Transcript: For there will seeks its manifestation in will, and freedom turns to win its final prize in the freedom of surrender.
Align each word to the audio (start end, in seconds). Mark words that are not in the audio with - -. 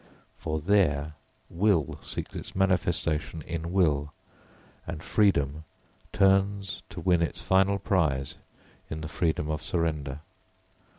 For 0.33 0.59
there 0.59 1.13
will 1.47 1.99
seeks 2.01 2.33
its 2.35 2.55
manifestation 2.55 3.43
in 3.43 3.71
will, 3.71 4.11
and 4.87 5.03
freedom 5.03 5.63
turns 6.11 6.81
to 6.89 6.99
win 6.99 7.21
its 7.21 7.39
final 7.39 7.77
prize 7.77 8.37
in 8.89 9.01
the 9.01 9.07
freedom 9.07 9.47
of 9.51 9.61
surrender. 9.61 10.21